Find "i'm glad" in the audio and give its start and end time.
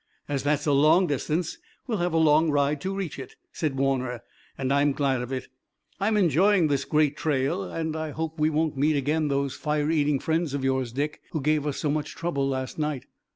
4.73-5.21